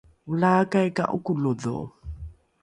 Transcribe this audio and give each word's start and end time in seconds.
olaakai 0.31 0.89
ka 0.97 1.03
’okolodho 1.15 1.75